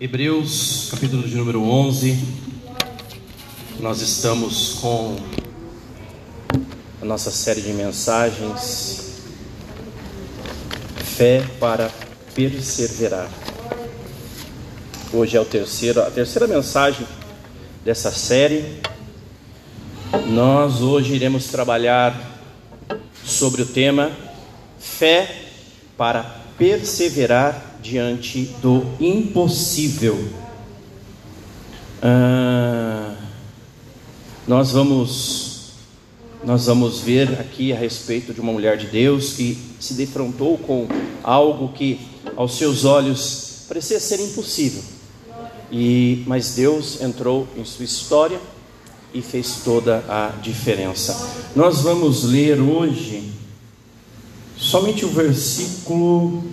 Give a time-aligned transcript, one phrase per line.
[0.00, 2.18] Hebreus, capítulo de número 11.
[3.78, 5.16] Nós estamos com
[7.00, 9.22] a nossa série de mensagens
[10.96, 11.92] Fé para
[12.34, 13.30] perseverar.
[15.12, 17.06] Hoje é o terceiro, a terceira mensagem
[17.84, 18.80] dessa série.
[20.26, 22.40] Nós hoje iremos trabalhar
[23.24, 24.10] sobre o tema
[24.76, 25.42] Fé
[25.96, 26.24] para
[26.58, 30.18] perseverar diante do impossível.
[32.02, 33.14] Ah,
[34.48, 35.52] nós vamos
[36.42, 40.86] nós vamos ver aqui a respeito de uma mulher de Deus que se defrontou com
[41.22, 42.00] algo que
[42.36, 44.82] aos seus olhos parecia ser impossível.
[45.70, 48.40] E mas Deus entrou em sua história
[49.12, 51.30] e fez toda a diferença.
[51.54, 53.30] Nós vamos ler hoje
[54.56, 56.44] somente o versículo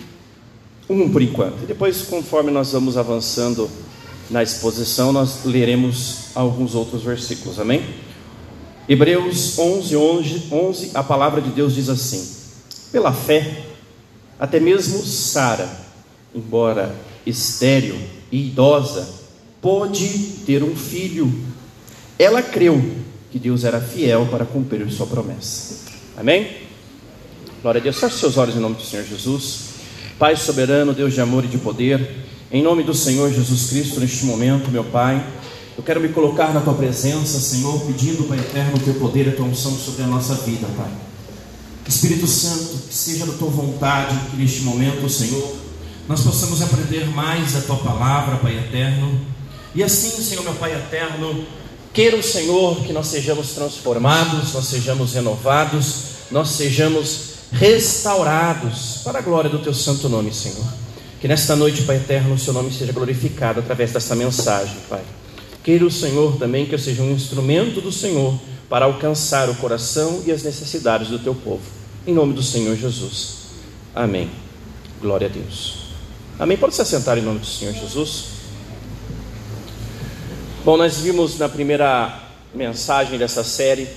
[0.92, 1.66] 1 por enquanto.
[1.66, 3.68] Depois, conforme nós vamos avançando
[4.30, 7.58] na exposição, nós leremos alguns outros versículos.
[7.58, 7.84] Amém?
[8.88, 12.28] Hebreus 11, 11, 11, a palavra de Deus diz assim:
[12.90, 13.64] Pela fé,
[14.38, 15.68] até mesmo Sara,
[16.34, 17.96] embora estéril
[18.30, 19.08] e idosa,
[19.60, 20.08] pôde
[20.44, 21.32] ter um filho.
[22.18, 22.82] Ela creu
[23.30, 25.90] que Deus era fiel para cumprir sua promessa.
[26.16, 26.62] Amém?
[27.62, 27.98] Glória a Deus.
[27.98, 29.71] Feche seus olhos em nome do Senhor Jesus.
[30.18, 34.24] Pai soberano, Deus de amor e de poder, em nome do Senhor Jesus Cristo, neste
[34.24, 35.24] momento, meu Pai.
[35.76, 39.30] Eu quero me colocar na tua presença, Senhor, pedindo, Pai eterno, o teu poder e
[39.30, 40.90] a tua unção sobre a nossa vida, Pai.
[41.88, 45.56] Espírito Santo, que seja da tua vontade que neste momento, Senhor,
[46.08, 49.20] nós possamos aprender mais a tua palavra, Pai eterno.
[49.74, 51.44] E assim, Senhor, meu Pai eterno,
[51.92, 59.22] queira o Senhor que nós sejamos transformados, nós sejamos renovados, nós sejamos restaurados para a
[59.22, 60.66] glória do teu santo nome, Senhor.
[61.20, 65.02] Que nesta noite, Pai eterno, o seu nome seja glorificado através desta mensagem, Pai.
[65.62, 68.36] Queira o Senhor também que eu seja um instrumento do Senhor
[68.68, 71.62] para alcançar o coração e as necessidades do teu povo.
[72.06, 73.36] Em nome do Senhor Jesus.
[73.94, 74.28] Amém.
[75.00, 75.82] Glória a Deus.
[76.38, 76.56] Amém.
[76.56, 78.24] Pode se assentar em nome do Senhor Jesus.
[80.64, 82.20] Bom, nós vimos na primeira
[82.54, 83.88] mensagem dessa série,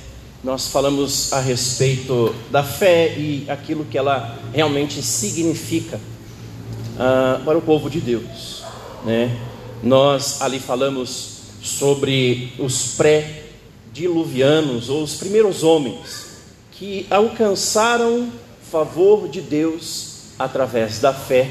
[0.46, 7.62] nós falamos a respeito da fé e aquilo que ela realmente significa uh, para o
[7.64, 8.64] povo de Deus,
[9.04, 9.36] né?
[9.82, 16.28] Nós ali falamos sobre os pré-diluvianos, ou os primeiros homens,
[16.74, 18.30] que alcançaram
[18.70, 21.50] favor de Deus através da fé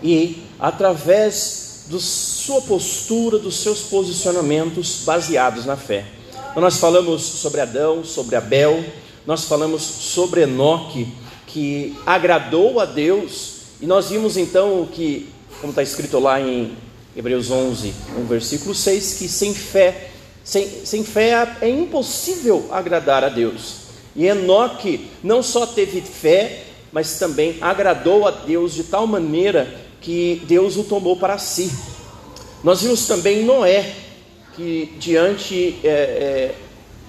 [0.00, 6.06] e através da sua postura, dos seus posicionamentos baseados na fé.
[6.56, 8.82] Então, nós falamos sobre Adão, sobre Abel,
[9.26, 11.06] nós falamos sobre Enoque,
[11.46, 15.28] que agradou a Deus, e nós vimos então que,
[15.60, 16.72] como está escrito lá em
[17.14, 20.08] Hebreus 11, um versículo 6, que sem fé,
[20.42, 23.74] sem, sem fé é impossível agradar a Deus.
[24.16, 30.40] E Enoque não só teve fé, mas também agradou a Deus de tal maneira que
[30.48, 31.70] Deus o tomou para si.
[32.64, 34.05] Nós vimos também Noé,
[34.56, 36.54] que diante é, é,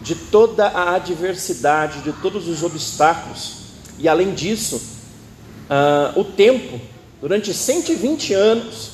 [0.01, 3.55] de toda a adversidade, de todos os obstáculos,
[3.97, 4.81] e além disso,
[5.69, 6.79] ah, o tempo,
[7.21, 8.91] durante 120 anos,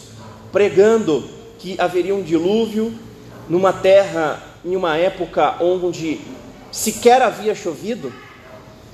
[0.52, 1.28] pregando
[1.58, 2.94] que haveria um dilúvio
[3.50, 6.22] numa terra, em uma época onde
[6.72, 8.13] sequer havia chovido,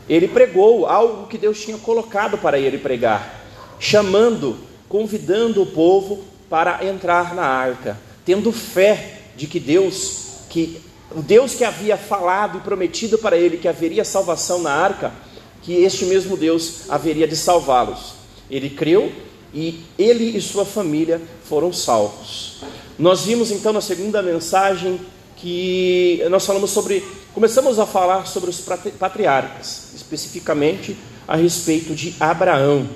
[0.08, 3.44] ele pregou algo que Deus tinha colocado para ele pregar,
[3.78, 10.82] chamando, convidando o povo para entrar na arca, tendo fé de que Deus, que
[11.16, 15.14] o Deus que havia falado e prometido para ele que haveria salvação na arca,
[15.62, 18.16] que este mesmo Deus haveria de salvá-los.
[18.52, 19.10] Ele creu
[19.54, 22.58] e ele e sua família foram salvos.
[22.98, 25.00] Nós vimos então na segunda mensagem
[25.38, 27.02] que nós falamos sobre,
[27.34, 28.60] começamos a falar sobre os
[29.00, 32.90] patriarcas, especificamente a respeito de Abraão.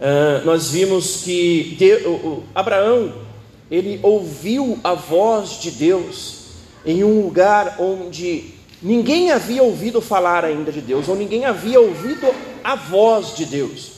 [0.00, 1.76] Uh, nós vimos que
[2.54, 3.31] Abraão
[3.72, 6.34] ele ouviu a voz de Deus
[6.84, 8.52] em um lugar onde
[8.82, 12.26] ninguém havia ouvido falar ainda de Deus, ou ninguém havia ouvido
[12.62, 13.92] a voz de Deus.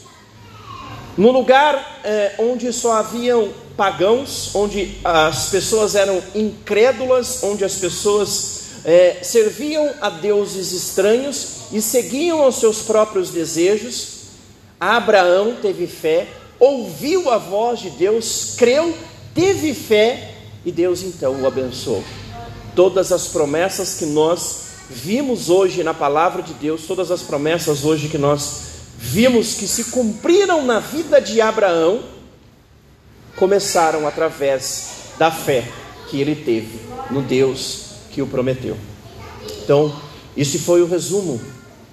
[1.18, 8.84] No lugar é, onde só haviam pagãos, onde as pessoas eram incrédulas, onde as pessoas
[8.84, 14.18] é, serviam a deuses estranhos e seguiam aos seus próprios desejos,
[14.78, 16.28] Abraão teve fé,
[16.60, 18.94] ouviu a voz de Deus, creu,
[19.34, 20.34] teve fé
[20.64, 22.02] e Deus então o abençoou.
[22.74, 28.08] Todas as promessas que nós vimos hoje na palavra de Deus, todas as promessas hoje
[28.08, 28.62] que nós
[28.96, 32.02] vimos que se cumpriram na vida de Abraão,
[33.36, 34.88] começaram através
[35.18, 35.68] da fé
[36.08, 36.80] que ele teve
[37.10, 38.76] no Deus que o prometeu.
[39.62, 39.94] Então,
[40.36, 41.40] esse foi o resumo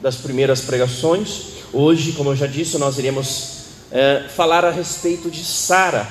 [0.02, 1.44] das primeiras pregações.
[1.74, 3.62] Hoje, como eu já disse, nós iremos
[3.92, 6.08] é, falar a respeito de Sara.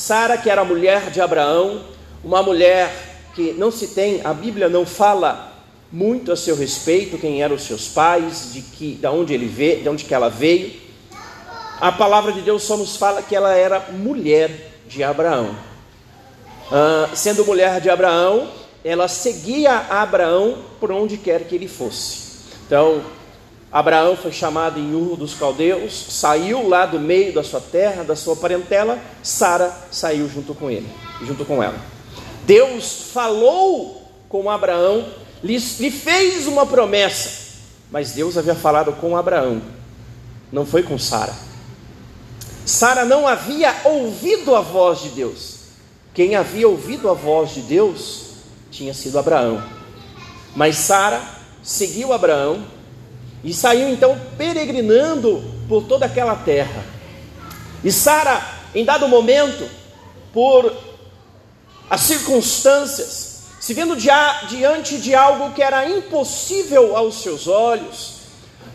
[0.00, 1.82] Sara, que era mulher de Abraão,
[2.24, 2.90] uma mulher
[3.34, 5.52] que não se tem, a Bíblia não fala
[5.92, 9.82] muito a seu respeito, quem eram os seus pais, de que, de onde ele veio,
[9.82, 10.72] de onde que ela veio.
[11.78, 15.54] A palavra de Deus só nos fala que ela era mulher de Abraão.
[16.72, 18.48] Ah, sendo mulher de Abraão,
[18.82, 22.40] ela seguia Abraão por onde quer que ele fosse.
[22.66, 23.02] Então,
[23.72, 28.16] Abraão foi chamado em Ur dos Caldeus, saiu lá do meio da sua terra, da
[28.16, 30.88] sua parentela, Sara saiu junto com ele,
[31.22, 31.78] junto com ela.
[32.44, 35.06] Deus falou com Abraão,
[35.42, 37.58] lhe, lhe fez uma promessa,
[37.92, 39.62] mas Deus havia falado com Abraão,
[40.50, 41.34] não foi com Sara.
[42.66, 45.58] Sara não havia ouvido a voz de Deus.
[46.12, 48.30] Quem havia ouvido a voz de Deus
[48.70, 49.62] tinha sido Abraão.
[50.56, 51.22] Mas Sara
[51.62, 52.64] seguiu Abraão
[53.42, 56.84] e saiu então peregrinando por toda aquela terra.
[57.82, 58.42] E Sara,
[58.74, 59.68] em dado momento,
[60.32, 60.72] por
[61.88, 68.20] as circunstâncias, se vendo diante de algo que era impossível aos seus olhos,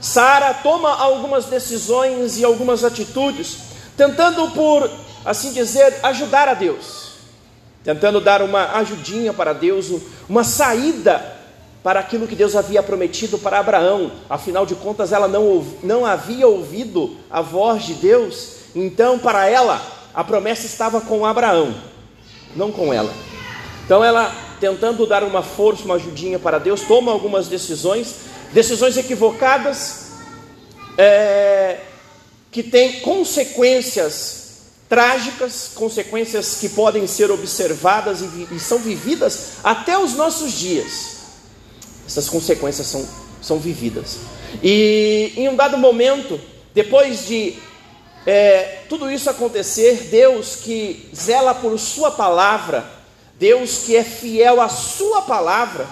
[0.01, 3.57] Sara toma algumas decisões e algumas atitudes,
[3.95, 4.89] tentando por
[5.23, 7.13] assim dizer ajudar a Deus,
[7.83, 9.87] tentando dar uma ajudinha para Deus,
[10.27, 11.34] uma saída
[11.85, 14.11] para aquilo que Deus havia prometido para Abraão.
[14.27, 19.79] Afinal de contas, ela não, não havia ouvido a voz de Deus, então para ela
[20.11, 21.75] a promessa estava com Abraão,
[22.55, 23.13] não com ela.
[23.85, 28.15] Então ela, tentando dar uma força, uma ajudinha para Deus, toma algumas decisões,
[28.51, 30.07] decisões equivocadas,
[30.97, 31.81] é,
[32.51, 40.15] que têm consequências trágicas, consequências que podem ser observadas e, e são vividas até os
[40.15, 41.14] nossos dias
[42.05, 43.07] essas consequências são,
[43.41, 44.17] são vividas.
[44.63, 46.39] E em um dado momento,
[46.73, 47.55] depois de
[48.25, 52.85] é, tudo isso acontecer, Deus que zela por Sua palavra,
[53.37, 55.87] Deus que é fiel à Sua palavra,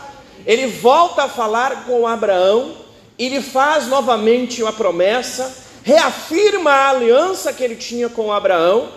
[0.45, 2.75] ele volta a falar com Abraão
[3.17, 8.89] e faz novamente uma promessa, reafirma a aliança que ele tinha com Abraão.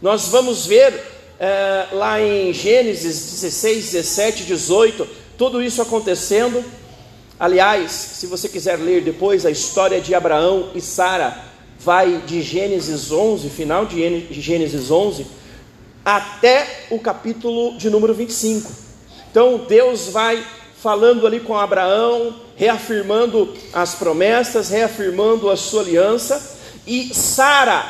[0.00, 0.94] Nós vamos ver
[1.40, 5.08] é, lá em Gênesis 16, 17, 18
[5.38, 6.62] tudo isso acontecendo.
[7.38, 11.44] Aliás, se você quiser ler depois a história de Abraão e Sara,
[11.78, 15.24] vai de Gênesis 11, final de Gênesis 11,
[16.04, 18.68] até o capítulo de número 25.
[19.30, 20.44] Então Deus vai
[20.82, 27.86] falando ali com Abraão, reafirmando as promessas, reafirmando a sua aliança, e Sara,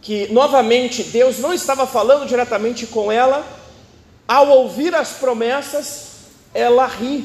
[0.00, 3.46] que novamente Deus não estava falando diretamente com ela,
[4.26, 6.07] ao ouvir as promessas,
[6.54, 7.24] ela ri.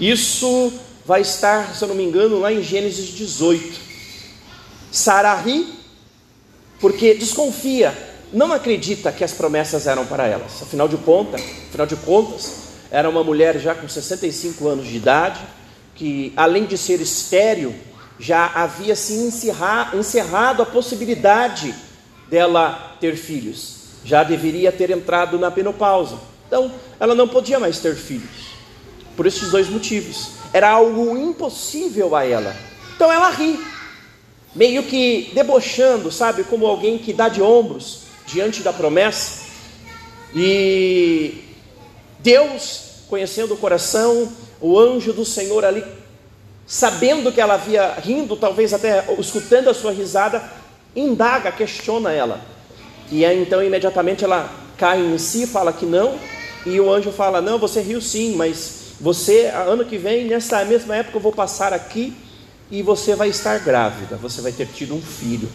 [0.00, 0.72] Isso
[1.04, 3.80] vai estar, se eu não me engano, lá em Gênesis 18.
[4.90, 5.78] Sara ri
[6.80, 7.92] porque desconfia,
[8.32, 10.62] não acredita que as promessas eram para elas.
[10.62, 15.40] Afinal de contas, afinal de contas, era uma mulher já com 65 anos de idade,
[15.94, 17.74] que além de ser estéril,
[18.18, 21.74] já havia se encerrado a possibilidade
[22.28, 23.76] dela ter filhos.
[24.04, 26.18] Já deveria ter entrado na penopausa.
[26.48, 28.48] Então, ela não podia mais ter filhos.
[29.16, 30.30] Por esses dois motivos.
[30.52, 32.56] Era algo impossível a ela.
[32.98, 33.60] Então ela ri,
[34.56, 39.46] meio que debochando, sabe, como alguém que dá de ombros diante da promessa.
[40.34, 41.44] E
[42.18, 45.84] Deus, conhecendo o coração, o anjo do Senhor ali,
[46.66, 50.42] sabendo que ela havia rindo, talvez até escutando a sua risada,
[50.96, 52.40] indaga, questiona ela.
[53.12, 56.18] E então imediatamente ela cai em si, fala que não,
[56.66, 60.96] e o anjo fala: Não, você riu sim, mas você, ano que vem, nessa mesma
[60.96, 62.12] época, eu vou passar aqui
[62.70, 65.48] e você vai estar grávida, você vai ter tido um filho.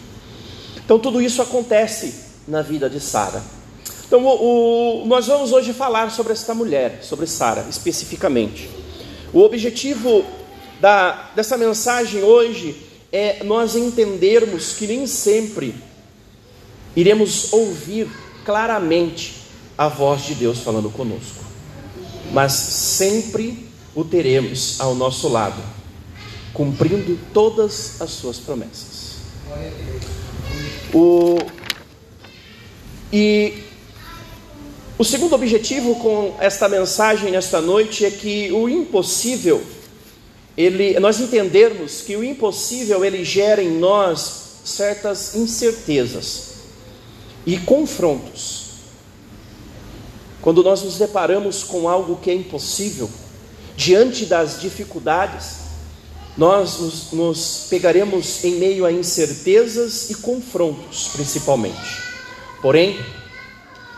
[0.84, 2.14] Então, tudo isso acontece
[2.48, 3.42] na vida de Sara.
[4.06, 8.68] Então, o, o, nós vamos hoje falar sobre esta mulher, sobre Sara especificamente.
[9.32, 10.24] O objetivo
[10.80, 12.76] da, dessa mensagem hoje
[13.12, 15.74] é nós entendermos que nem sempre
[16.96, 18.08] iremos ouvir
[18.44, 19.43] claramente
[19.76, 21.44] a voz de Deus falando conosco,
[22.32, 25.60] mas sempre o teremos ao nosso lado,
[26.52, 29.14] cumprindo todas as suas promessas.
[30.92, 31.38] O,
[33.12, 33.64] e
[34.96, 39.62] o segundo objetivo com esta mensagem nesta noite é que o impossível,
[40.56, 46.54] ele, nós entendermos que o impossível ele gera em nós certas incertezas.
[47.46, 48.63] e confrontos.
[50.44, 53.08] Quando nós nos deparamos com algo que é impossível,
[53.74, 55.60] diante das dificuldades,
[56.36, 62.02] nós nos, nos pegaremos em meio a incertezas e confrontos, principalmente.
[62.60, 63.02] Porém,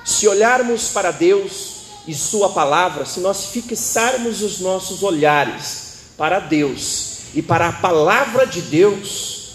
[0.04, 7.22] se olharmos para Deus e Sua palavra, se nós fixarmos os nossos olhares para Deus
[7.34, 9.48] e para a palavra de Deus,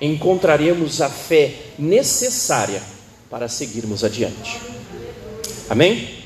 [0.00, 2.84] encontraremos a fé necessária
[3.28, 4.60] para seguirmos adiante.
[5.68, 6.25] Amém?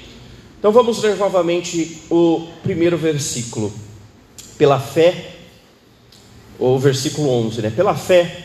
[0.61, 3.73] Então vamos ler novamente o primeiro versículo.
[4.59, 5.37] Pela fé,
[6.59, 7.71] ou versículo 11, né?
[7.71, 8.45] Pela fé,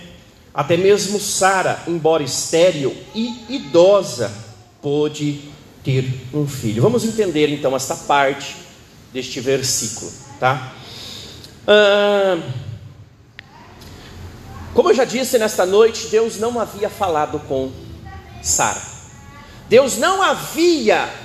[0.53, 4.31] até mesmo Sara, embora estéril e idosa,
[4.81, 5.41] pôde
[5.83, 6.81] ter um filho.
[6.81, 8.55] Vamos entender então esta parte
[9.11, 10.73] deste versículo, tá?
[11.67, 12.39] Ah,
[14.73, 17.69] como eu já disse nesta noite, Deus não havia falado com
[18.41, 18.81] Sara.
[19.67, 21.24] Deus não havia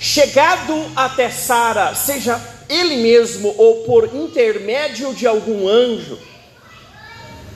[0.00, 2.40] chegado até Sara, seja
[2.70, 6.18] ele mesmo ou por intermédio de algum anjo,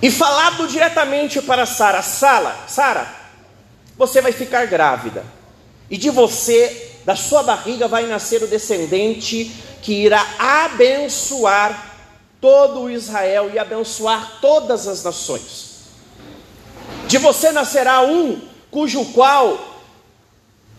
[0.03, 3.09] e falado diretamente para Sara: Sara, Sara,
[3.97, 5.25] você vai ficar grávida,
[5.89, 11.93] e de você, da sua barriga, vai nascer o descendente que irá abençoar
[12.43, 15.75] todo o Israel e abençoar todas as nações.
[17.09, 18.39] De você nascerá um
[18.71, 19.83] cujo qual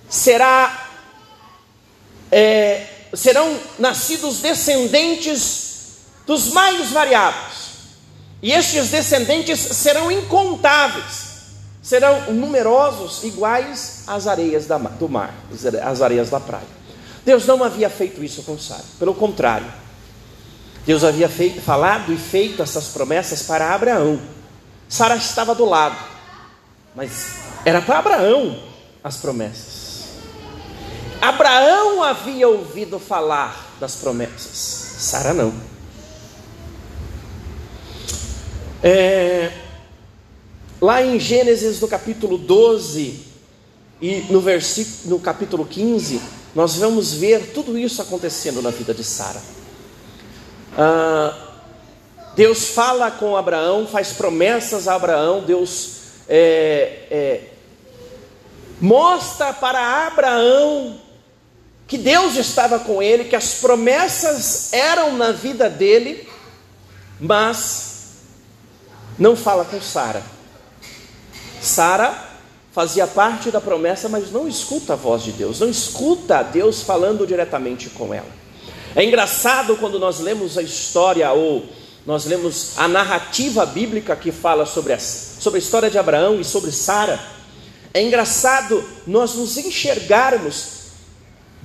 [0.07, 0.84] será
[2.31, 5.65] é, serão nascidos descendentes
[6.25, 7.65] dos mais variados,
[8.41, 11.25] e estes descendentes serão incontáveis,
[11.81, 14.65] serão numerosos, iguais às areias
[14.99, 15.33] do mar,
[15.83, 16.75] às areias da praia.
[17.23, 19.71] Deus não havia feito isso com Sara, pelo contrário,
[20.85, 24.21] Deus havia feito, falado e feito essas promessas para Abraão.
[24.87, 25.97] Sara estava do lado,
[26.95, 28.59] mas era para Abraão
[29.03, 29.84] as promessas.
[31.21, 35.53] Abraão havia ouvido falar das promessas, Sara não.
[38.83, 39.51] É,
[40.79, 43.25] lá em Gênesis, no capítulo 12
[44.01, 46.21] e no, versículo, no capítulo 15,
[46.53, 49.41] nós vamos ver tudo isso acontecendo na vida de Sara.
[50.77, 51.35] Ah,
[52.35, 55.91] Deus fala com Abraão, faz promessas a Abraão, Deus
[56.27, 57.41] é, é,
[58.79, 61.04] mostra para Abraão
[62.05, 66.29] Deus estava com ele, que as promessas eram na vida dele,
[67.19, 68.17] mas
[69.17, 70.21] não fala com Sara.
[71.59, 72.15] Sara
[72.71, 77.25] fazia parte da promessa, mas não escuta a voz de Deus, não escuta Deus falando
[77.25, 78.29] diretamente com ela.
[78.95, 81.65] É engraçado quando nós lemos a história ou
[82.05, 86.43] nós lemos a narrativa bíblica que fala sobre a, sobre a história de Abraão e
[86.43, 87.19] sobre Sara.
[87.91, 90.74] É engraçado nós nos enxergarmos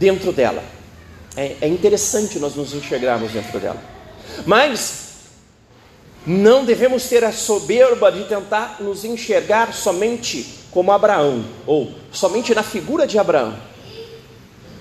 [0.01, 0.65] dentro dela.
[1.37, 3.81] É, é interessante nós nos enxergarmos dentro dela.
[4.47, 5.11] Mas
[6.27, 12.63] não devemos ter a soberba de tentar nos enxergar somente como Abraão, ou somente na
[12.63, 13.57] figura de Abraão,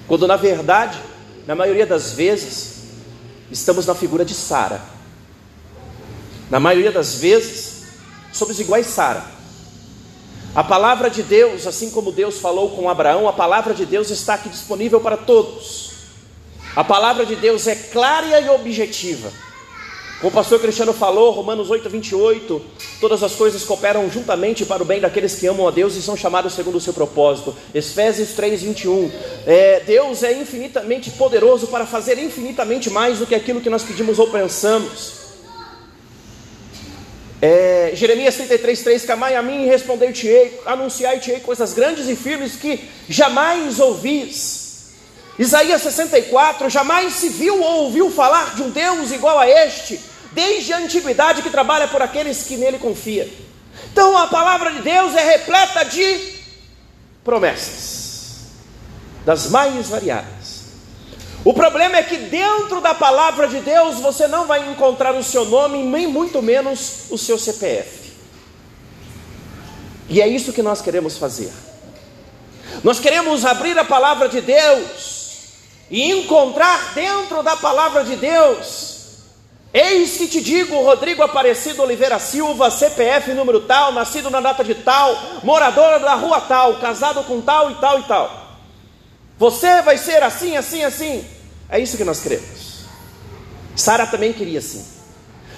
[0.08, 1.00] quando na verdade,
[1.46, 2.84] na maioria das vezes,
[3.52, 4.82] estamos na figura de Sara.
[6.50, 7.84] Na maioria das vezes,
[8.32, 9.39] somos iguais Sara.
[10.56, 14.34] A palavra de Deus, assim como Deus falou com Abraão, a palavra de Deus está
[14.34, 15.92] aqui disponível para todos.
[16.76, 19.32] A palavra de Deus é clara e objetiva.
[20.20, 22.62] Como o pastor Cristiano falou, Romanos 8, 28,
[23.00, 26.18] todas as coisas cooperam juntamente para o bem daqueles que amam a Deus e são
[26.18, 27.56] chamados segundo o seu propósito.
[27.74, 29.12] Efésios 3, 21.
[29.46, 34.20] É, Deus é infinitamente poderoso para fazer infinitamente mais do que aquilo que nós pedimos
[34.20, 35.19] ou pensamos.
[37.42, 43.80] É, Jeremias 33, 3, Camai a mim respondei-te-ei, anunciai-te-ei coisas grandes e firmes que jamais
[43.80, 44.90] ouvis.
[45.38, 49.98] Isaías 64, jamais se viu ou ouviu falar de um Deus igual a este,
[50.34, 53.28] desde a antiguidade que trabalha por aqueles que nele confiam.
[53.92, 56.34] Então a palavra de Deus é repleta de
[57.24, 58.48] promessas,
[59.26, 60.39] das mais variadas.
[61.44, 65.46] O problema é que dentro da palavra de Deus você não vai encontrar o seu
[65.46, 68.12] nome, nem muito menos o seu CPF.
[70.10, 71.52] E é isso que nós queremos fazer.
[72.84, 75.20] Nós queremos abrir a palavra de Deus
[75.90, 78.98] e encontrar dentro da palavra de Deus.
[79.74, 84.74] Eis que te digo, Rodrigo Aparecido Oliveira Silva, CPF número tal, nascido na data de
[84.76, 88.39] tal, morador da rua tal, casado com tal e tal e tal.
[89.40, 91.26] Você vai ser assim, assim, assim.
[91.70, 92.84] É isso que nós queremos.
[93.74, 94.86] Sara também queria assim.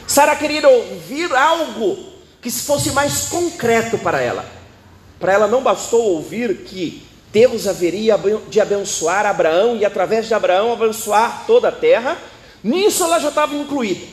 [0.07, 1.97] Sara queria ouvir algo
[2.39, 4.45] que fosse mais concreto para ela.
[5.19, 8.19] Para ela não bastou ouvir que Deus haveria
[8.50, 12.17] de abençoar Abraão e através de Abraão abençoar toda a terra,
[12.63, 14.05] nisso ela já estava incluída.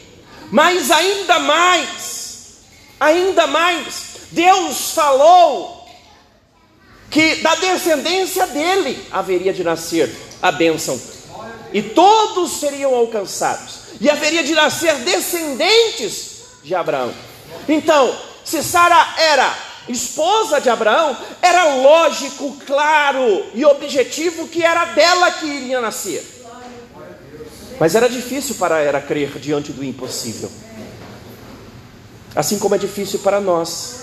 [0.50, 2.58] Mas ainda mais,
[2.98, 5.77] ainda mais, Deus falou
[7.10, 11.00] que da descendência dele haveria de nascer a bênção,
[11.72, 17.12] e todos seriam alcançados, e haveria de nascer descendentes de Abraão.
[17.68, 19.56] Então, se Sara era
[19.88, 26.24] esposa de Abraão, era lógico, claro e objetivo que era dela que iria nascer.
[27.80, 30.50] Mas era difícil para ela crer diante do impossível.
[32.34, 33.96] Assim como é difícil para nós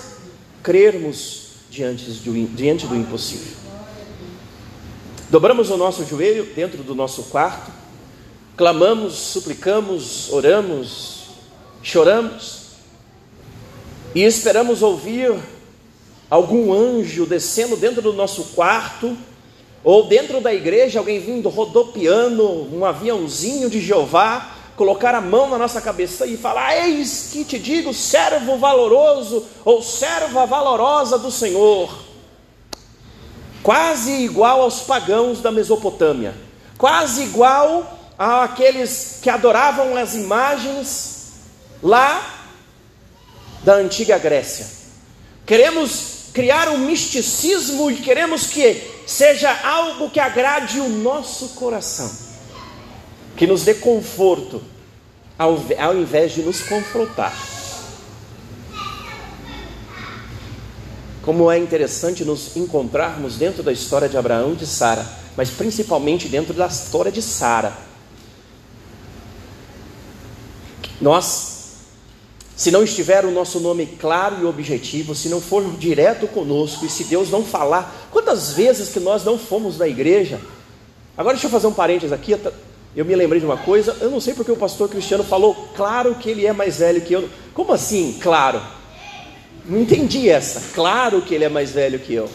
[0.63, 1.44] crermos
[1.75, 3.53] diante do, diante do impossível.
[5.29, 7.69] Dobramos o nosso joelho dentro do nosso quarto,
[8.55, 11.25] clamamos, suplicamos, oramos,
[11.83, 12.67] choramos
[14.13, 15.37] e esperamos ouvir
[16.29, 19.17] algum anjo descendo dentro do nosso quarto,
[19.83, 25.57] ou dentro da igreja, alguém vindo rodopiando um aviãozinho de Jeová, colocar a mão na
[25.57, 32.05] nossa cabeça e falar: Eis que te digo, servo valoroso ou serva valorosa do Senhor.
[33.63, 36.35] Quase igual aos pagãos da Mesopotâmia,
[36.77, 41.33] quase igual àqueles que adoravam as imagens
[41.81, 42.35] lá
[43.63, 44.67] da antiga Grécia.
[45.45, 52.11] Queremos criar um misticismo e queremos que seja algo que agrade o nosso coração,
[53.35, 54.61] que nos dê conforto,
[55.37, 57.33] ao, ao invés de nos confrontar.
[61.21, 66.27] Como é interessante nos encontrarmos dentro da história de Abraão e de Sara, mas principalmente
[66.27, 67.75] dentro da história de Sara.
[71.01, 71.55] Nós
[72.55, 76.89] se não estiver o nosso nome claro e objetivo, se não for direto conosco e
[76.89, 80.39] se Deus não falar, quantas vezes que nós não fomos na igreja?
[81.17, 82.33] Agora deixa eu fazer um parênteses aqui,
[82.95, 86.15] eu me lembrei de uma coisa, eu não sei porque o pastor Cristiano falou, claro
[86.15, 87.29] que ele é mais velho que eu.
[87.53, 88.61] Como assim, claro?
[89.65, 90.73] Não entendi essa.
[90.73, 92.29] Claro que ele é mais velho que eu.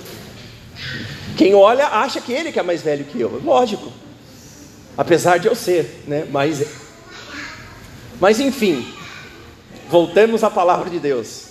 [1.37, 3.41] Quem olha acha que ele que é mais velho que eu.
[3.45, 3.91] Lógico.
[4.97, 6.27] Apesar de eu ser, né?
[6.31, 6.67] Mas,
[8.21, 8.85] mas enfim,
[9.91, 11.47] Voltemos à palavra de Deus.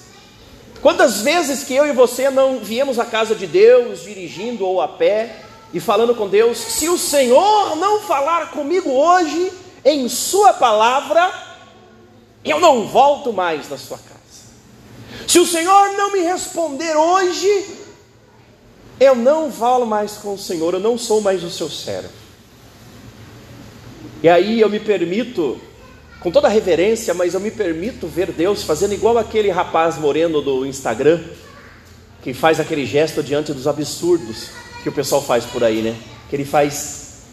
[0.81, 4.87] Quantas vezes que eu e você não viemos à casa de Deus, dirigindo ou a
[4.87, 5.35] pé,
[5.73, 9.51] e falando com Deus, se o Senhor não falar comigo hoje,
[9.85, 11.31] em Sua palavra,
[12.43, 14.09] eu não volto mais na sua casa.
[15.27, 17.67] Se o Senhor não me responder hoje,
[18.99, 22.09] eu não falo mais com o Senhor, eu não sou mais o seu servo.
[24.23, 25.61] E aí eu me permito
[26.19, 30.65] com toda reverência, mas eu me permito ver Deus fazendo igual aquele rapaz moreno do
[30.65, 31.23] Instagram,
[32.23, 34.49] que faz aquele gesto diante dos absurdos
[34.83, 35.95] que o pessoal faz por aí, né?
[36.29, 37.23] Que ele faz.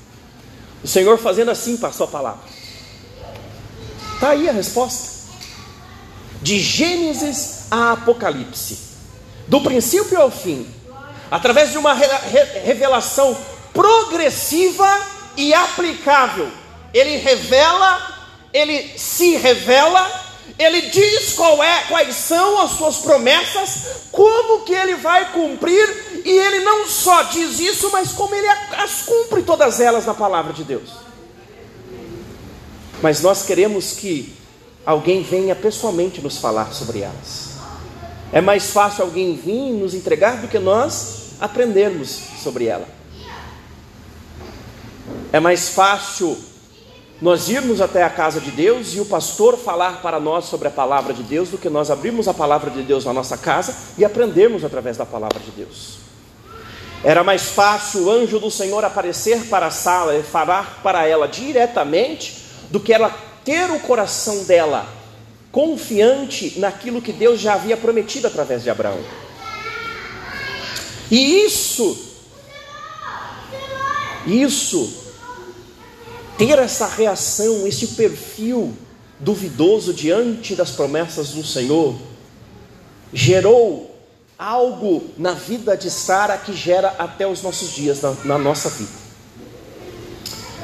[0.83, 2.41] O Senhor fazendo assim para a sua palavra.
[4.15, 5.17] Está aí a resposta.
[6.43, 8.79] De Gênesis a Apocalipse,
[9.49, 10.67] do princípio ao fim,
[11.31, 13.37] através de uma revelação
[13.73, 14.89] progressiva
[15.37, 16.49] e aplicável,
[16.93, 18.17] ele revela
[18.57, 20.16] ele se revela,
[20.59, 26.31] ele diz qual é, quais são as suas promessas, como que ele vai cumprir, e
[26.31, 30.65] ele não só diz isso, mas como ele as cumpre todas elas na palavra de
[30.65, 30.91] Deus.
[33.03, 34.35] Mas nós queremos que
[34.85, 37.51] alguém venha pessoalmente nos falar sobre elas.
[38.33, 42.89] É mais fácil alguém vir nos entregar do que nós aprendermos sobre ela.
[45.33, 46.37] É mais fácil
[47.21, 50.71] nós irmos até a casa de Deus e o pastor falar para nós sobre a
[50.71, 54.05] palavra de Deus do que nós abrirmos a palavra de Deus na nossa casa e
[54.05, 55.99] aprendermmos através da palavra de Deus.
[57.03, 61.27] Era mais fácil o anjo do Senhor aparecer para a sala e falar para ela
[61.27, 63.11] diretamente do que ela
[63.45, 64.87] ter o coração dela
[65.51, 69.01] confiante naquilo que Deus já havia prometido através de Abraão.
[71.11, 71.97] E isso,
[74.27, 75.06] isso
[76.37, 78.77] ter essa reação, esse perfil
[79.19, 81.97] duvidoso diante das promessas do Senhor,
[83.13, 83.95] gerou
[84.39, 89.07] algo na vida de Sara que gera até os nossos dias, na, na nossa vida.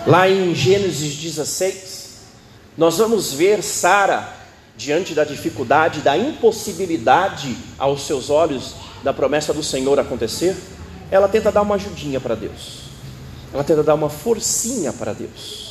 [0.06, 2.02] Lá em Gênesis 16,
[2.76, 4.40] nós vamos ver Sara
[4.76, 10.56] diante da dificuldade, da impossibilidade aos seus olhos da promessa do Senhor acontecer,
[11.10, 12.82] ela tenta dar uma ajudinha para Deus.
[13.52, 15.61] Ela tenta dar uma forcinha para Deus.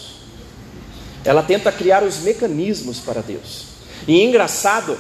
[1.24, 3.66] Ela tenta criar os mecanismos para Deus.
[4.08, 4.98] E é engraçado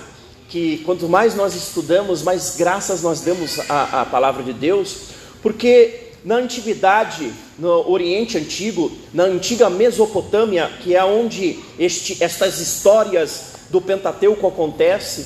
[0.47, 4.97] que quanto mais nós estudamos, mais graças nós damos à, à palavra de Deus,
[5.41, 13.53] porque na antiguidade, no Oriente Antigo, na antiga Mesopotâmia, que é onde este, estas histórias
[13.69, 15.25] do Pentateuco acontecem,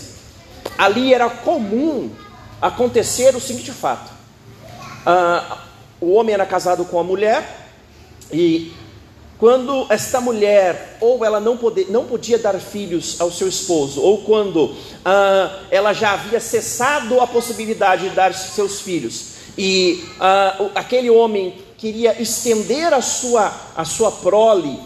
[0.78, 2.12] ali era comum
[2.62, 4.12] acontecer o seguinte fato:
[5.06, 5.66] ah,
[6.00, 7.70] o homem era casado com a mulher
[8.32, 8.72] e
[9.38, 14.20] quando esta mulher, ou ela não, pode, não podia dar filhos ao seu esposo, ou
[14.20, 21.10] quando ah, ela já havia cessado a possibilidade de dar seus filhos, e ah, aquele
[21.10, 24.80] homem queria estender a sua, a sua prole,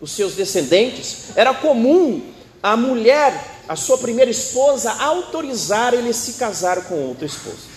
[0.00, 2.22] os seus descendentes, era comum
[2.62, 7.72] a mulher, a sua primeira esposa, autorizar ele se casar com outra esposa.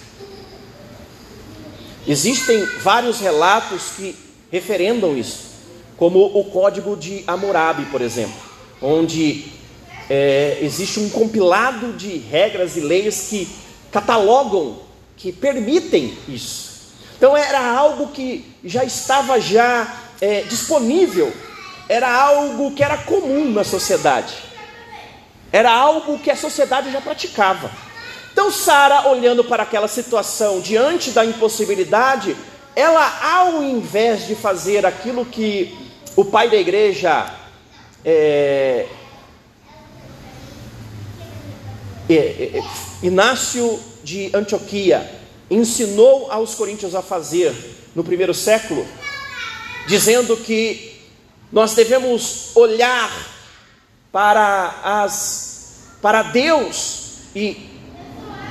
[2.05, 4.15] Existem vários relatos que
[4.51, 5.46] referendam isso
[5.97, 8.39] como o Código de Hammurabi, por exemplo,
[8.81, 9.51] onde
[10.10, 13.47] é, existe um compilado de regras e leis que
[13.91, 14.77] catalogam,
[15.17, 16.67] que permitem isso.
[17.17, 21.33] Então era algo que já estava já é, disponível,
[21.89, 24.36] era algo que era comum na sociedade,
[25.51, 27.71] era algo que a sociedade já praticava.
[28.31, 32.38] Então Sara, olhando para aquela situação, diante da impossibilidade,
[32.75, 35.87] ela, ao invés de fazer aquilo que
[36.17, 37.32] o pai da igreja
[38.03, 38.88] é,
[42.10, 42.63] é, é,
[43.03, 45.08] Inácio de Antioquia
[45.47, 47.53] ensinou aos coríntios a fazer
[47.95, 48.84] no primeiro século,
[49.88, 50.99] dizendo que
[51.51, 53.12] nós devemos olhar
[54.12, 55.45] para as
[56.01, 57.69] para Deus e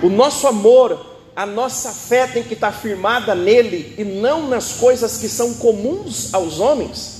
[0.02, 5.16] o nosso amor, a nossa fé tem que estar firmada nele e não nas coisas
[5.16, 7.15] que são comuns aos homens.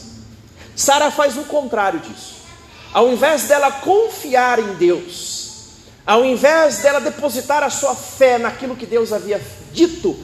[0.76, 2.36] Sara faz o contrário disso.
[2.92, 5.46] Ao invés dela confiar em Deus,
[6.06, 9.40] ao invés dela depositar a sua fé naquilo que Deus havia
[9.72, 10.16] dito,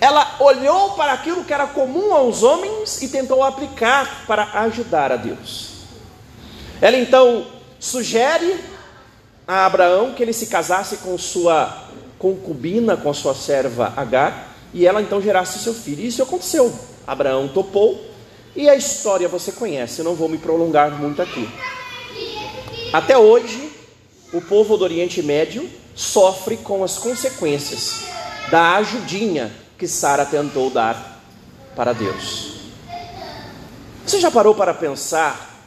[0.00, 5.16] ela olhou para aquilo que era comum aos homens e tentou aplicar para ajudar a
[5.16, 5.70] Deus.
[6.80, 7.46] Ela então
[7.80, 8.62] sugere
[9.48, 11.84] a Abraão que ele se casasse com sua
[12.18, 16.02] concubina, com sua serva Agar, e ela então gerasse seu filho.
[16.02, 16.72] E isso aconteceu.
[17.06, 18.15] Abraão topou,
[18.56, 21.46] e a história você conhece, eu não vou me prolongar muito aqui.
[22.92, 23.70] Até hoje,
[24.32, 28.04] o povo do Oriente Médio sofre com as consequências
[28.50, 31.22] da ajudinha que Sara tentou dar
[31.74, 32.54] para Deus.
[34.06, 35.62] Você já parou para pensar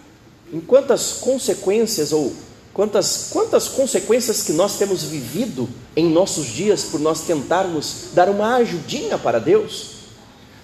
[0.51, 2.33] em quantas consequências ou
[2.73, 8.55] quantas, quantas consequências que nós temos vivido em nossos dias por nós tentarmos dar uma
[8.55, 9.98] ajudinha para Deus?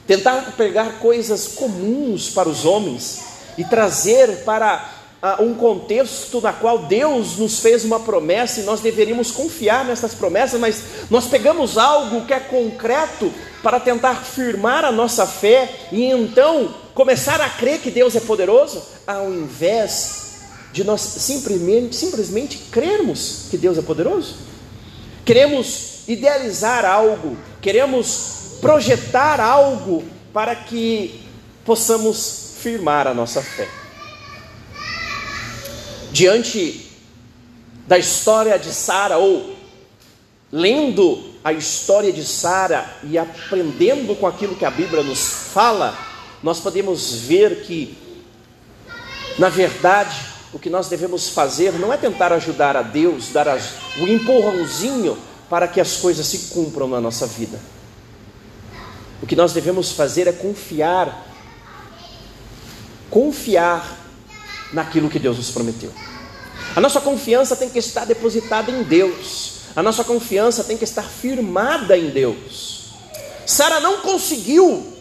[0.08, 3.24] Tentar pegar coisas comuns para os homens
[3.58, 4.90] e trazer para
[5.22, 10.14] uh, um contexto na qual Deus nos fez uma promessa e nós deveríamos confiar nessas
[10.14, 13.32] promessas, mas nós pegamos algo que é concreto
[13.64, 18.82] para tentar firmar a nossa fé e então começar a crer que Deus é poderoso,
[19.08, 20.26] ao invés
[20.72, 24.36] de nós simplesmente, simplesmente crermos que Deus é poderoso.
[25.24, 31.24] Queremos idealizar algo, queremos projetar algo para que
[31.64, 33.68] possamos firmar a nossa fé.
[36.12, 36.92] Diante
[37.88, 39.56] da história de Sara, ou
[40.52, 45.98] lendo a história de Sara e aprendendo com aquilo que a Bíblia nos fala,
[46.42, 47.98] nós podemos ver que,
[49.38, 50.16] na verdade,
[50.54, 53.48] o que nós devemos fazer não é tentar ajudar a Deus, dar
[54.00, 55.18] o empurrãozinho
[55.50, 57.60] para que as coisas se cumpram na nossa vida.
[59.22, 61.28] O que nós devemos fazer é confiar,
[63.10, 63.98] confiar
[64.74, 65.92] naquilo que Deus nos prometeu.
[66.76, 69.62] A nossa confiança tem que estar depositada em Deus.
[69.76, 72.94] A nossa confiança tem que estar firmada em Deus.
[73.46, 74.94] Sara não conseguiu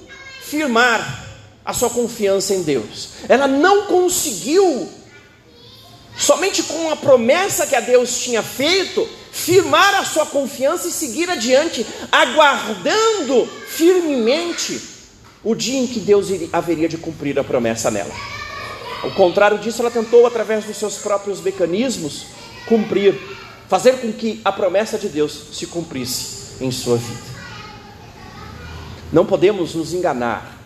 [0.43, 1.25] firmar
[1.65, 3.09] a sua confiança em Deus.
[3.29, 4.89] Ela não conseguiu
[6.17, 11.29] somente com a promessa que a Deus tinha feito, firmar a sua confiança e seguir
[11.29, 14.81] adiante, aguardando firmemente
[15.43, 18.15] o dia em que Deus haveria de cumprir a promessa nela.
[19.03, 22.27] Ao contrário disso, ela tentou, através dos seus próprios mecanismos,
[22.67, 23.21] cumprir,
[23.69, 27.35] fazer com que a promessa de Deus se cumprisse em sua vida.
[29.13, 30.59] Não podemos nos enganar,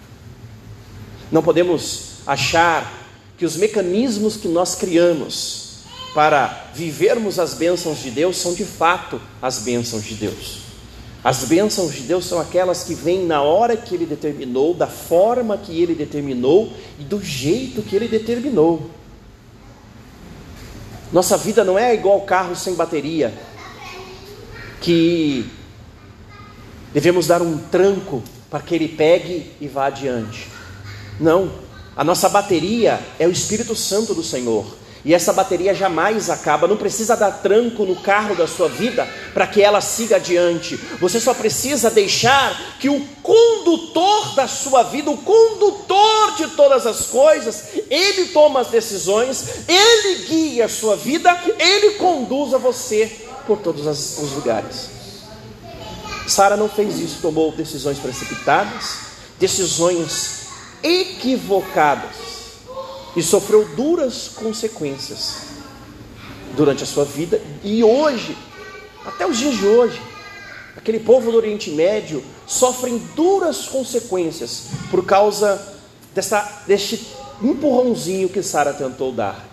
[1.32, 2.92] não podemos achar
[3.38, 5.67] que os mecanismos que nós criamos
[6.14, 10.58] para vivermos as bênçãos de Deus são de fato as bênçãos de Deus.
[11.22, 15.58] As bênçãos de Deus são aquelas que vêm na hora que Ele determinou, da forma
[15.58, 18.90] que Ele determinou e do jeito que Ele determinou.
[21.12, 23.32] Nossa vida não é igual carro sem bateria,
[24.80, 25.50] que
[26.92, 30.48] devemos dar um tranco para que ele pegue e vá adiante.
[31.18, 31.50] Não,
[31.96, 34.66] a nossa bateria é o Espírito Santo do Senhor.
[35.04, 39.46] E essa bateria jamais acaba, não precisa dar tranco no carro da sua vida para
[39.46, 40.76] que ela siga adiante.
[41.00, 47.06] Você só precisa deixar que o condutor da sua vida, o condutor de todas as
[47.06, 53.10] coisas, ele toma as decisões, ele guia a sua vida, ele conduza você
[53.46, 53.86] por todos
[54.18, 54.90] os lugares.
[56.26, 58.98] Sara não fez isso, tomou decisões precipitadas,
[59.38, 60.48] decisões
[60.82, 62.37] equivocadas
[63.16, 65.48] e sofreu duras consequências
[66.56, 68.36] durante a sua vida e hoje,
[69.04, 70.00] até os dias de hoje,
[70.76, 75.76] aquele povo do Oriente Médio sofrem duras consequências por causa
[76.14, 77.06] dessa, deste
[77.42, 79.46] empurrãozinho que Sara tentou dar.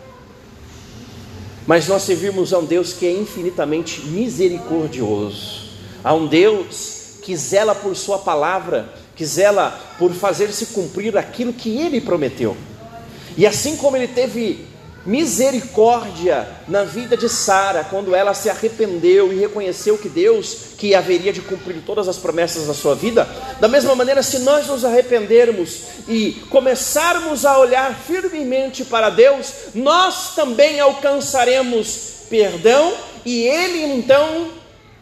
[1.68, 5.70] Mas nós servimos a um Deus que é infinitamente misericordioso,
[6.04, 11.78] a um Deus que zela por Sua palavra, que zela por fazer-se cumprir aquilo que
[11.78, 12.56] Ele prometeu.
[13.38, 14.66] E assim como ele teve
[15.06, 21.32] misericórdia na vida de Sara, quando ela se arrependeu e reconheceu que Deus que haveria
[21.32, 23.28] de cumprir todas as promessas da sua vida,
[23.60, 30.34] da mesma maneira, se nós nos arrependermos e começarmos a olhar firmemente para Deus, nós
[30.36, 32.94] também alcançaremos perdão
[33.24, 34.50] e Ele então,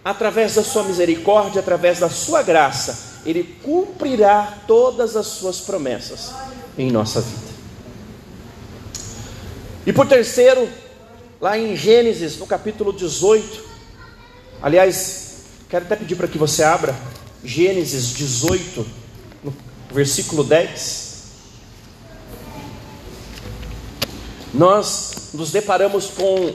[0.04, 6.32] através da sua misericórdia, através da sua graça, Ele cumprirá todas as suas promessas
[6.78, 7.53] em nossa vida.
[9.86, 10.70] E por terceiro,
[11.42, 13.64] lá em Gênesis, no capítulo 18,
[14.62, 16.96] aliás, quero até pedir para que você abra
[17.44, 18.88] Gênesis 18,
[19.44, 19.54] no
[19.92, 21.14] versículo 10.
[24.54, 26.54] Nós nos deparamos com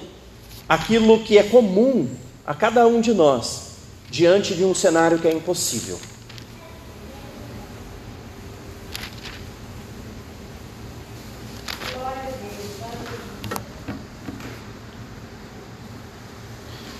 [0.66, 2.08] aquilo que é comum
[2.46, 3.68] a cada um de nós
[4.10, 5.98] diante de um cenário que é impossível.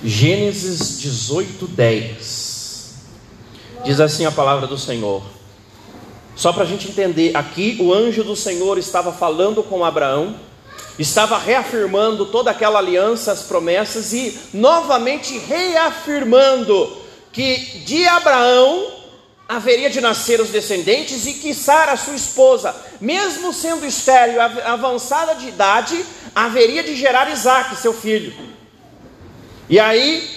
[0.02, 2.94] Gênesis 18, 10.
[3.84, 5.22] Diz assim a palavra do Senhor.
[6.37, 10.37] Só para a gente entender, aqui o anjo do Senhor estava falando com Abraão,
[10.96, 16.96] estava reafirmando toda aquela aliança, as promessas e novamente reafirmando
[17.32, 18.87] que de Abraão
[19.48, 25.48] haveria de nascer os descendentes e que Sara, sua esposa, mesmo sendo estéril, avançada de
[25.48, 28.57] idade, haveria de gerar Isaac, seu filho.
[29.68, 30.28] E aí,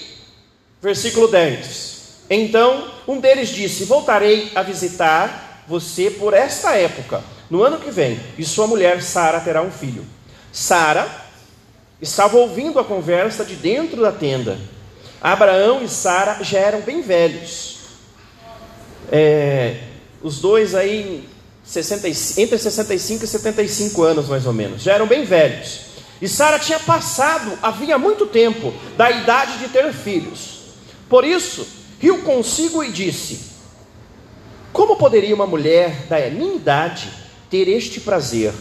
[0.82, 7.80] versículo 10: Então um deles disse: Voltarei a visitar você por esta época, no ano
[7.80, 10.06] que vem, e sua mulher Sara terá um filho.
[10.52, 11.08] Sara
[12.02, 14.58] estava ouvindo a conversa de dentro da tenda.
[15.22, 17.80] Abraão e Sara já eram bem velhos.
[19.12, 19.78] É,
[20.22, 21.28] os dois aí
[21.64, 22.08] 60,
[22.42, 25.91] entre 65 e 75 anos mais ou menos, já eram bem velhos.
[26.22, 30.60] E Sara tinha passado, havia muito tempo, da idade de ter filhos.
[31.10, 31.68] Por isso,
[32.00, 33.52] riu consigo e disse:
[34.72, 37.10] Como poderia uma mulher da minha idade
[37.50, 38.54] ter este prazer?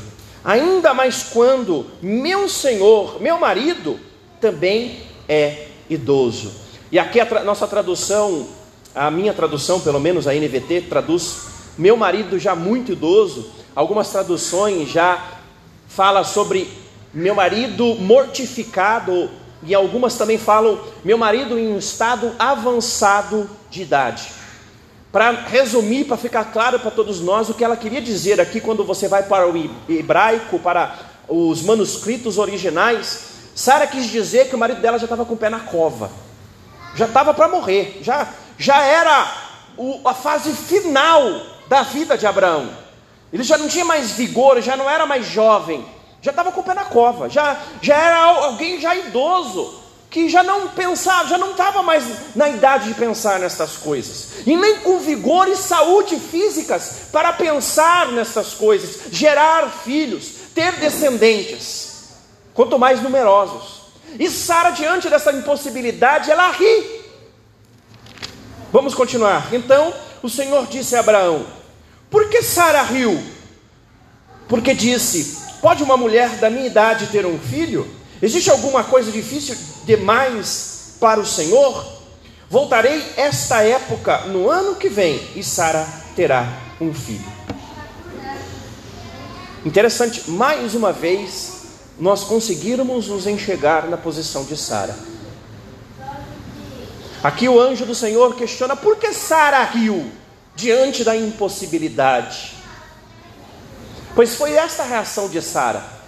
[0.43, 4.01] Ainda mais quando meu senhor, meu marido,
[4.41, 6.51] também é idoso.
[6.91, 8.49] E aqui a tra nossa tradução,
[8.95, 11.43] a minha tradução, pelo menos a NVT, traduz
[11.77, 13.51] meu marido já muito idoso.
[13.77, 15.41] Algumas traduções já
[15.87, 16.80] fala sobre
[17.13, 19.31] meu marido mortificado,
[19.63, 24.33] e algumas também falam meu marido em um estado avançado de idade.
[25.13, 28.85] Para resumir, para ficar claro para todos nós, o que ela queria dizer aqui, quando
[28.85, 30.97] você vai para o hebraico, para
[31.29, 35.51] os manuscritos originais, Sara quis dizer que o marido dela já estava com o pé
[35.51, 36.11] na cova,
[36.95, 39.33] já estava para morrer, já, já era
[39.77, 42.71] o, a fase final da vida de Abraão.
[43.33, 45.85] Ele já não tinha mais vigor, já não era mais jovem
[46.23, 49.81] já estava com o pé na cova, já, já era alguém já idoso,
[50.11, 52.05] que já não pensava, já não estava mais
[52.35, 58.09] na idade de pensar nessas coisas, e nem com vigor e saúde físicas para pensar
[58.13, 62.09] nessas coisas, gerar filhos, ter descendentes,
[62.53, 63.81] quanto mais numerosos.
[64.19, 67.01] E Sara, diante dessa impossibilidade, ela ri.
[68.73, 69.55] Vamos continuar.
[69.55, 71.47] Então o Senhor disse a Abraão:
[72.11, 73.23] Por que Sara riu?
[74.49, 77.87] Porque disse: Pode uma mulher da minha idade ter um filho?
[78.23, 82.01] Existe alguma coisa difícil demais para o Senhor?
[82.49, 86.47] Voltarei esta época no ano que vem e Sara terá
[86.81, 87.41] um filho.
[89.65, 91.61] Interessante, mais uma vez,
[91.99, 94.97] nós conseguirmos nos enxergar na posição de Sara.
[97.23, 100.11] Aqui o anjo do Senhor questiona por que Sara riu
[100.57, 102.60] diante da impossibilidade.
[104.15, 106.01] Pois foi esta a reação de Sara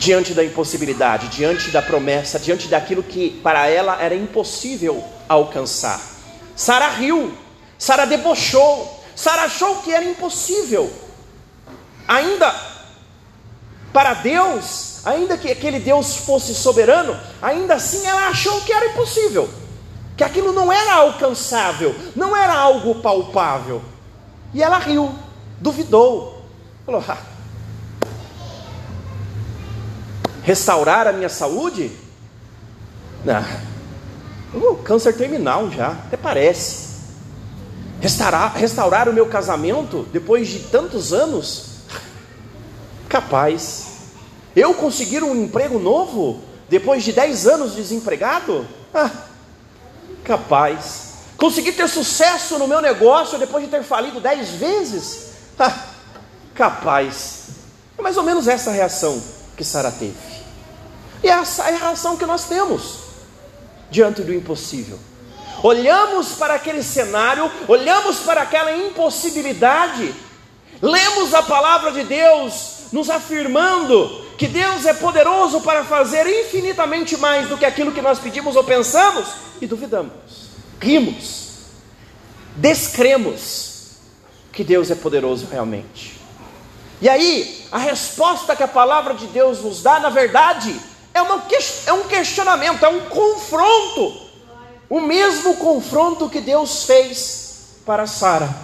[0.00, 6.00] diante da impossibilidade, diante da promessa, diante daquilo que para ela era impossível alcançar.
[6.56, 7.36] Sara riu,
[7.78, 10.90] Sara debochou, Sara achou que era impossível.
[12.08, 12.50] Ainda
[13.92, 19.50] para Deus, ainda que aquele Deus fosse soberano, ainda assim ela achou que era impossível,
[20.16, 23.82] que aquilo não era alcançável, não era algo palpável.
[24.54, 25.14] E ela riu,
[25.60, 26.39] duvidou,
[26.90, 27.18] falou: ah,
[30.42, 31.92] restaurar a minha saúde?
[33.24, 33.44] Não,
[34.54, 36.90] uh, câncer terminal já, até parece.
[38.00, 41.66] Restaurar, restaurar o meu casamento depois de tantos anos?
[43.08, 43.88] Capaz.
[44.56, 48.66] Eu conseguir um emprego novo depois de 10 anos desempregado?
[48.92, 49.10] Ah,
[50.24, 51.10] capaz.
[51.36, 55.30] Conseguir ter sucesso no meu negócio depois de ter falido 10 vezes?
[55.58, 55.89] Ah,
[56.60, 57.44] capaz.
[57.96, 59.22] É mais ou menos essa reação
[59.56, 60.14] que Sara teve.
[61.22, 62.98] E essa é a reação que nós temos
[63.90, 64.98] diante do impossível.
[65.62, 70.14] Olhamos para aquele cenário, olhamos para aquela impossibilidade,
[70.82, 77.48] lemos a palavra de Deus nos afirmando que Deus é poderoso para fazer infinitamente mais
[77.48, 79.28] do que aquilo que nós pedimos ou pensamos,
[79.62, 80.12] e duvidamos,
[80.78, 81.48] rimos,
[82.56, 83.92] descremos
[84.52, 86.19] que Deus é poderoso realmente.
[87.00, 90.78] E aí, a resposta que a palavra de Deus nos dá, na verdade,
[91.14, 91.42] é, uma,
[91.86, 94.28] é um questionamento, é um confronto.
[94.88, 98.54] O mesmo confronto que Deus fez para Sara.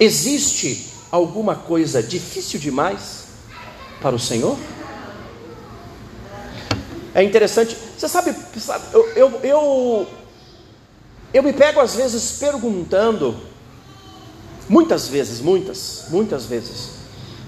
[0.00, 3.26] Existe alguma coisa difícil demais
[4.00, 4.56] para o Senhor?
[7.14, 8.34] É interessante, você sabe,
[8.92, 10.06] eu, eu, eu,
[11.32, 13.36] eu me pego às vezes perguntando,
[14.68, 16.90] muitas vezes, muitas, muitas vezes,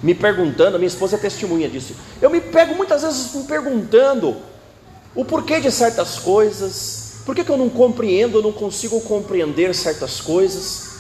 [0.03, 4.37] me perguntando, a minha esposa é testemunha disso, eu me pego muitas vezes me perguntando
[5.15, 10.21] o porquê de certas coisas, por que, eu não compreendo, eu não consigo compreender certas
[10.21, 10.91] coisas,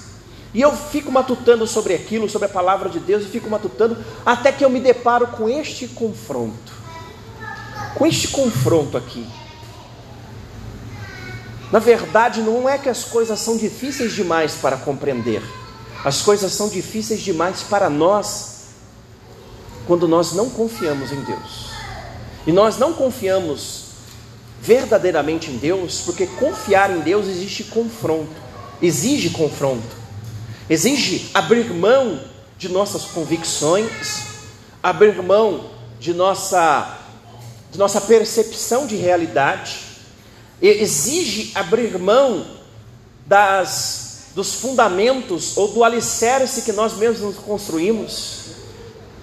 [0.53, 4.51] e eu fico matutando sobre aquilo, sobre a palavra de Deus, e fico matutando, até
[4.51, 6.73] que eu me deparo com este confronto.
[7.95, 9.27] Com este confronto aqui.
[11.71, 15.43] Na verdade, não é que as coisas são difíceis demais para compreender,
[16.05, 18.61] as coisas são difíceis demais para nós,
[19.87, 21.71] quando nós não confiamos em Deus.
[22.47, 23.85] E nós não confiamos
[24.61, 28.35] verdadeiramente em Deus, porque confiar em Deus existe confronto,
[28.81, 30.01] exige confronto
[30.71, 32.23] exige abrir mão
[32.57, 34.27] de nossas convicções,
[34.81, 37.01] abrir mão de nossa,
[37.73, 39.81] de nossa percepção de realidade,
[40.63, 42.47] exige abrir mão
[43.27, 48.41] das, dos fundamentos ou do alicerce que nós mesmos construímos.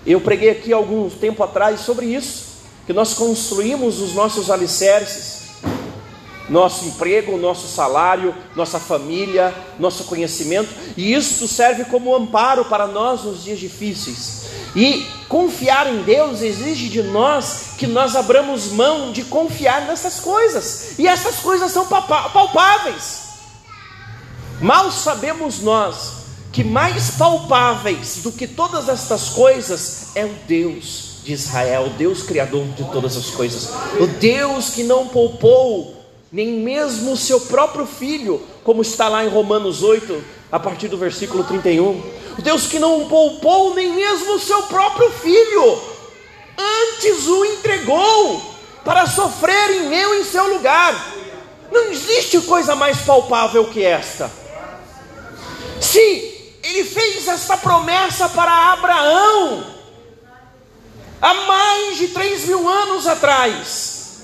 [0.05, 2.45] Eu preguei aqui algum tempo atrás sobre isso,
[2.85, 5.37] que nós construímos os nossos alicerces
[6.49, 13.23] nosso emprego, nosso salário, nossa família, nosso conhecimento, e isso serve como amparo para nós
[13.23, 14.47] nos dias difíceis.
[14.75, 20.97] E confiar em Deus exige de nós que nós abramos mão de confiar nessas coisas,
[20.97, 23.26] e essas coisas são palpáveis.
[24.59, 26.13] Mal sabemos nós
[26.51, 32.23] que mais palpáveis do que todas estas coisas é o Deus de Israel, o Deus
[32.23, 35.95] criador de todas as coisas, o Deus que não poupou
[36.31, 40.97] nem mesmo o seu próprio filho, como está lá em Romanos 8, a partir do
[40.97, 42.01] versículo 31.
[42.39, 45.79] O Deus que não poupou nem mesmo o seu próprio filho,
[46.57, 51.13] antes o entregou para sofrer em meu em seu lugar.
[51.71, 54.46] Não existe coisa mais palpável que esta.
[55.81, 59.65] Se ele fez esta promessa para Abraão,
[61.21, 64.21] há mais de três mil anos atrás,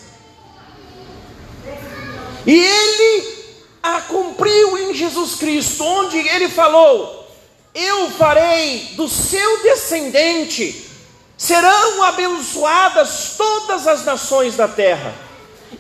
[2.45, 3.34] e ele
[3.82, 7.28] a cumpriu em Jesus Cristo, onde ele falou:
[7.74, 10.89] Eu farei do seu descendente,
[11.38, 15.14] serão abençoadas todas as nações da terra.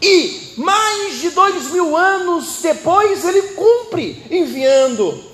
[0.01, 5.32] E mais de dois mil anos depois, ele cumpre, enviando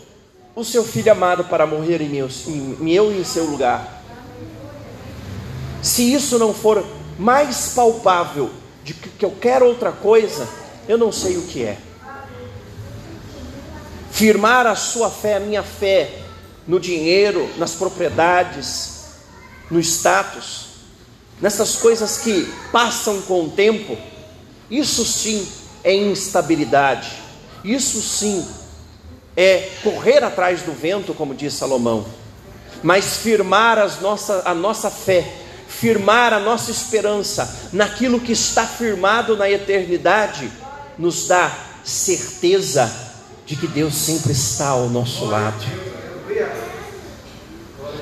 [0.55, 4.03] o seu filho amado para morrer em meu, em meu e em seu lugar.
[5.81, 6.85] Se isso não for
[7.17, 8.49] mais palpável
[8.83, 10.47] de que eu quero outra coisa,
[10.87, 11.77] eu não sei o que é.
[14.11, 16.23] Firmar a sua fé, a minha fé,
[16.67, 18.99] no dinheiro, nas propriedades,
[19.69, 20.67] no status,
[21.41, 23.97] nessas coisas que passam com o tempo,
[24.69, 25.47] isso sim
[25.83, 27.11] é instabilidade,
[27.63, 28.45] isso sim
[29.35, 32.05] é correr atrás do vento, como diz Salomão,
[32.81, 35.25] mas firmar as nossa, a nossa fé,
[35.67, 40.51] firmar a nossa esperança naquilo que está firmado na eternidade,
[40.97, 41.51] nos dá
[41.83, 42.91] certeza
[43.45, 45.65] de que Deus sempre está ao nosso lado,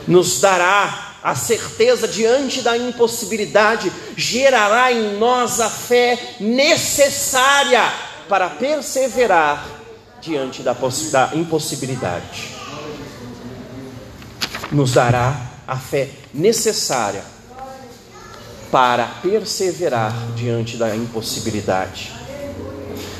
[0.08, 7.92] nos dará a certeza diante da impossibilidade, gerará em nós a fé necessária
[8.30, 9.77] para perseverar
[10.28, 12.54] diante da, da impossibilidade.
[14.70, 15.34] Nos dará
[15.66, 17.24] a fé necessária
[18.70, 22.12] para perseverar diante da impossibilidade.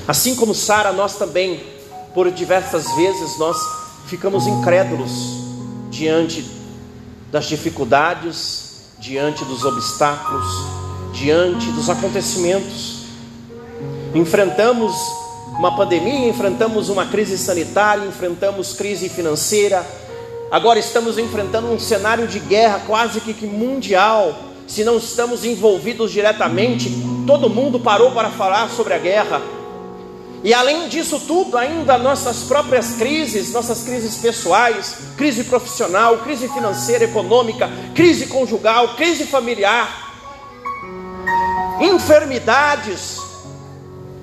[0.06, 1.64] Assim como Sara, nós também,
[2.14, 3.58] por diversas vezes, nós
[4.08, 5.12] ficamos incrédulos
[5.90, 6.46] diante
[7.32, 10.46] das dificuldades, diante dos obstáculos,
[11.14, 13.06] diante dos acontecimentos.
[14.14, 14.94] Enfrentamos
[15.58, 19.84] uma pandemia, enfrentamos uma crise sanitária, enfrentamos crise financeira.
[20.52, 24.36] Agora estamos enfrentando um cenário de guerra quase que mundial.
[24.68, 26.92] Se não estamos envolvidos diretamente,
[27.26, 29.42] todo mundo parou para falar sobre a guerra.
[30.44, 37.06] E além disso tudo, ainda nossas próprias crises, nossas crises pessoais, crise profissional, crise financeira,
[37.06, 40.14] econômica, crise conjugal, crise familiar,
[41.82, 43.27] enfermidades,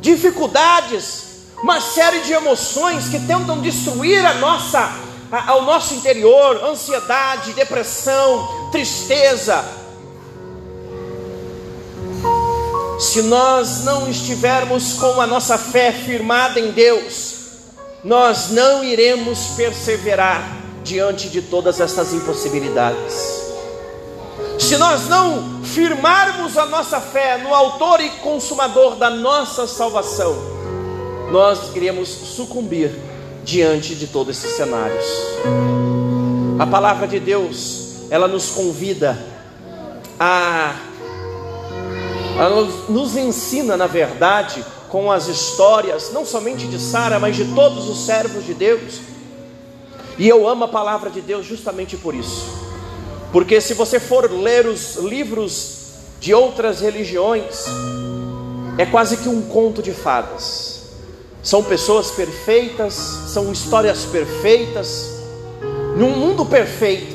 [0.05, 1.25] dificuldades,
[1.63, 4.93] uma série de emoções que tentam destruir a nossa,
[5.47, 9.65] ao nosso interior, ansiedade, depressão, tristeza,
[13.01, 17.35] se nós não estivermos com a nossa fé firmada em Deus,
[18.05, 20.43] nós não iremos perseverar
[20.85, 23.44] diante de todas essas impossibilidades.
[24.59, 30.35] Se nós não firmarmos a nossa fé no Autor e Consumador da nossa salvação,
[31.31, 32.91] nós iremos sucumbir
[33.43, 35.05] diante de todos esses cenários.
[36.59, 39.19] A palavra de Deus, ela nos convida
[40.19, 40.75] a
[42.37, 47.89] ela nos ensina, na verdade, com as histórias, não somente de Sara, mas de todos
[47.89, 49.01] os servos de Deus.
[50.19, 52.64] E eu amo a palavra de Deus justamente por isso.
[53.35, 55.89] Porque se você for ler os livros
[56.21, 57.65] de outras religiões,
[58.79, 60.83] é quase que um conto de fadas.
[61.43, 65.19] São pessoas perfeitas, são histórias perfeitas,
[65.97, 67.13] num mundo perfeito.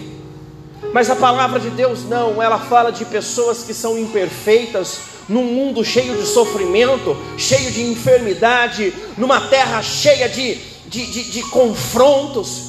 [0.91, 4.99] Mas a palavra de Deus não, ela fala de pessoas que são imperfeitas,
[5.29, 10.55] num mundo cheio de sofrimento, cheio de enfermidade, numa terra cheia de,
[10.85, 12.68] de, de, de confrontos,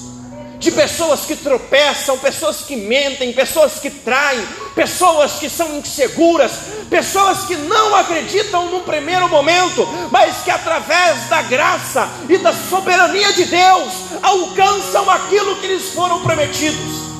[0.60, 6.52] de pessoas que tropeçam, pessoas que mentem, pessoas que traem, pessoas que são inseguras,
[6.90, 13.32] pessoas que não acreditam no primeiro momento, mas que através da graça e da soberania
[13.32, 13.92] de Deus
[14.22, 17.10] alcançam aquilo que lhes foram prometidos.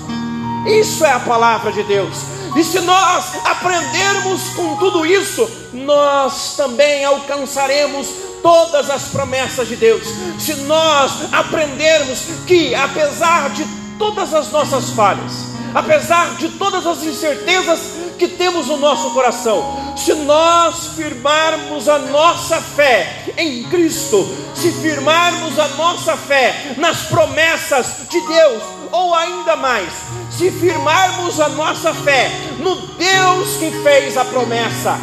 [0.67, 2.19] Isso é a palavra de Deus.
[2.55, 8.07] E se nós aprendermos com tudo isso, nós também alcançaremos
[8.43, 10.03] todas as promessas de Deus.
[10.39, 13.65] Se nós aprendermos que, apesar de
[13.99, 17.81] todas as nossas falhas, apesar de todas as incertezas
[18.19, 25.59] que temos no nosso coração, se nós firmarmos a nossa fé em Cristo, se firmarmos
[25.59, 28.63] a nossa fé nas promessas de Deus,
[28.93, 29.93] ou ainda mais,
[30.31, 34.99] se firmarmos a nossa fé no Deus que fez a promessa,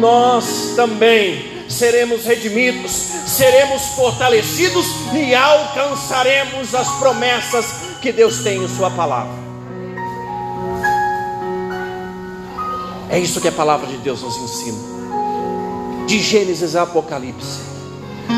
[0.00, 2.92] nós também seremos redimidos,
[3.26, 7.66] seremos fortalecidos e alcançaremos as promessas
[8.02, 9.38] que Deus tem em Sua palavra.
[13.08, 14.78] É isso que a palavra de Deus nos ensina,
[16.06, 17.70] de Gênesis a Apocalipse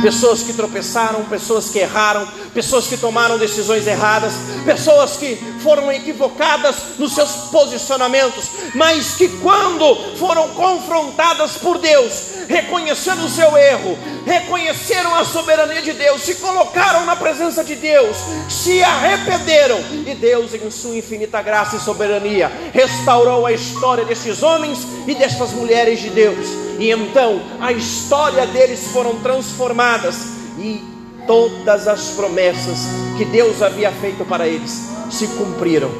[0.00, 4.34] pessoas que tropeçaram, pessoas que erraram, pessoas que tomaram decisões erradas,
[4.64, 13.24] pessoas que foram equivocadas nos seus posicionamentos, mas que quando foram confrontadas por Deus, reconheceram
[13.24, 18.16] o seu erro, reconheceram a soberania de Deus, se colocaram na presença de Deus,
[18.48, 24.80] se arrependeram, e Deus, em sua infinita graça e soberania, restaurou a história destes homens
[25.06, 26.46] e destas mulheres de Deus.
[26.78, 30.16] E então a história deles foram transformadas
[30.58, 30.91] e
[31.26, 32.78] todas as promessas
[33.16, 35.90] que Deus havia feito para eles se cumpriram.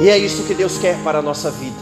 [0.00, 1.76] E é isso que Deus quer para a nossa vida.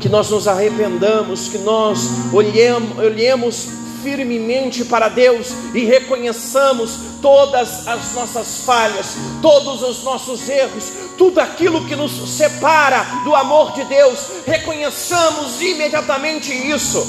[0.00, 2.00] Que nós nos arrependamos, que nós
[2.32, 3.68] olhemos, olhemos
[4.02, 6.90] firmemente para Deus e reconheçamos
[7.22, 13.72] todas as nossas falhas, todos os nossos erros, tudo aquilo que nos separa do amor
[13.72, 17.06] de Deus, reconheçamos imediatamente isso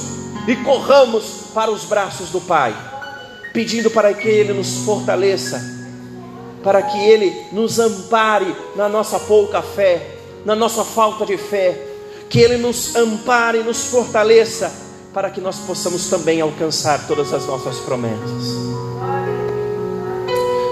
[0.48, 2.74] e corramos para os braços do Pai,
[3.56, 5.64] pedindo para que Ele nos fortaleça,
[6.62, 11.82] para que Ele nos ampare na nossa pouca fé, na nossa falta de fé,
[12.30, 14.70] que Ele nos ampare e nos fortaleça,
[15.14, 18.44] para que nós possamos também alcançar todas as nossas promessas.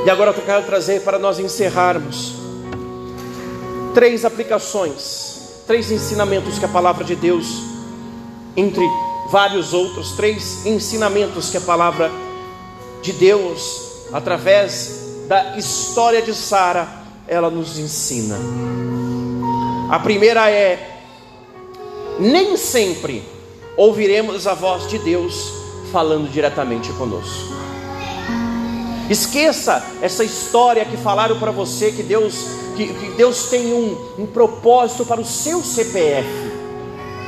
[0.06, 2.34] E agora eu quero trazer para nós encerrarmos
[3.94, 7.48] três aplicações, três ensinamentos que a palavra de Deus,
[8.58, 8.84] entre
[9.32, 12.33] vários outros, três ensinamentos que a palavra de
[13.12, 16.88] Deus, através da história de Sara,
[17.28, 18.38] ela nos ensina.
[19.90, 21.02] A primeira é:
[22.20, 23.24] nem sempre
[23.76, 25.52] ouviremos a voz de Deus
[25.92, 27.54] falando diretamente conosco.
[29.10, 32.34] Esqueça essa história que falaram para você que Deus,
[32.76, 36.28] que, que Deus tem um, um propósito para o seu CPF,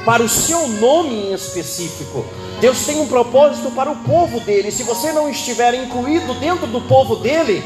[0.05, 2.25] para o seu nome em específico.
[2.59, 4.71] Deus tem um propósito para o povo dele.
[4.71, 7.63] Se você não estiver incluído dentro do povo dele,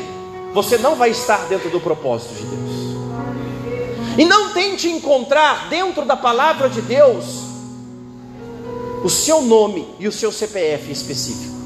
[0.53, 2.79] você não vai estar dentro do propósito de Deus.
[4.17, 7.49] E não tente encontrar dentro da palavra de Deus
[9.03, 11.58] o seu nome e o seu CPF específico.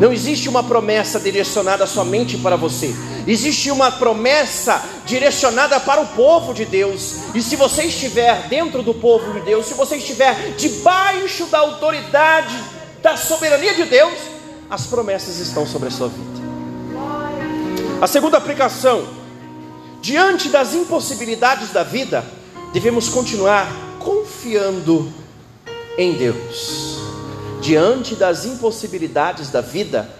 [0.00, 2.94] Não existe uma promessa direcionada somente para você.
[3.26, 7.16] Existe uma promessa direcionada para o povo de Deus.
[7.34, 12.56] E se você estiver dentro do povo de Deus, se você estiver debaixo da autoridade,
[13.00, 14.14] da soberania de Deus,
[14.68, 16.42] as promessas estão sobre a sua vida.
[18.00, 19.06] A segunda aplicação,
[20.00, 22.24] diante das impossibilidades da vida,
[22.72, 23.70] devemos continuar
[24.00, 25.12] confiando
[25.96, 27.11] em Deus.
[27.62, 30.10] Diante das impossibilidades da vida,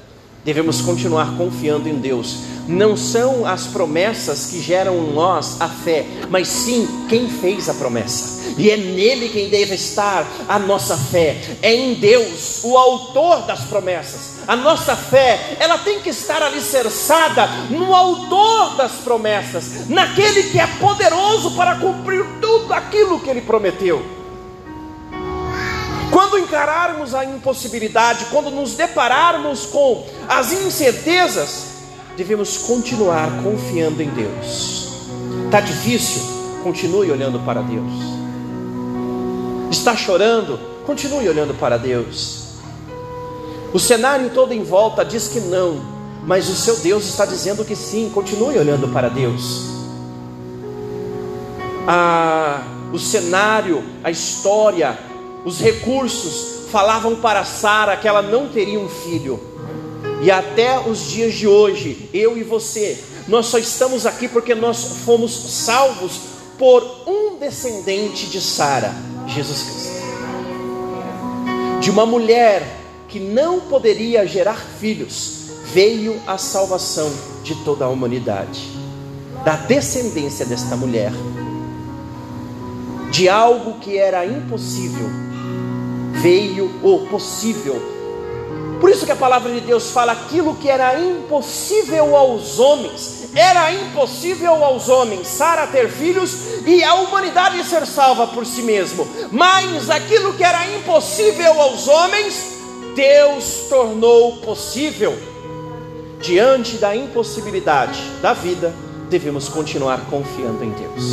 [0.44, 2.36] devemos continuar confiando em Deus.
[2.68, 7.74] Não são as promessas que geram em nós a fé, mas sim quem fez a
[7.74, 8.54] promessa.
[8.56, 11.36] E é nele quem deve estar a nossa fé.
[11.60, 14.34] É em Deus, o autor das promessas.
[14.46, 20.66] A nossa fé, ela tem que estar alicerçada no autor das promessas, naquele que é
[20.78, 24.21] poderoso para cumprir tudo aquilo que ele prometeu.
[26.22, 31.64] Quando encararmos a impossibilidade, quando nos depararmos com as incertezas,
[32.16, 35.00] devemos continuar confiando em Deus.
[35.46, 36.22] Está difícil?
[36.62, 37.92] Continue olhando para Deus.
[39.68, 40.60] Está chorando?
[40.86, 42.44] Continue olhando para Deus.
[43.74, 45.80] O cenário todo em volta diz que não,
[46.24, 48.08] mas o seu Deus está dizendo que sim.
[48.14, 49.64] Continue olhando para Deus.
[51.84, 52.62] Ah,
[52.92, 55.10] o cenário, a história,
[55.44, 59.40] os recursos falavam para Sara que ela não teria um filho.
[60.22, 64.98] E até os dias de hoje, eu e você, nós só estamos aqui porque nós
[65.04, 66.20] fomos salvos
[66.58, 68.94] por um descendente de Sara,
[69.26, 70.02] Jesus Cristo.
[71.80, 72.64] De uma mulher
[73.08, 77.12] que não poderia gerar filhos, veio a salvação
[77.42, 78.70] de toda a humanidade.
[79.44, 81.12] Da descendência desta mulher,
[83.10, 85.31] de algo que era impossível,
[86.12, 87.80] veio o possível.
[88.80, 93.72] Por isso que a palavra de Deus fala aquilo que era impossível aos homens, era
[93.72, 96.36] impossível aos homens, Sara ter filhos
[96.66, 99.06] e a humanidade ser salva por si mesmo.
[99.30, 102.56] Mas aquilo que era impossível aos homens,
[102.96, 105.16] Deus tornou possível.
[106.20, 108.74] Diante da impossibilidade da vida,
[109.08, 111.04] devemos continuar confiando em Deus.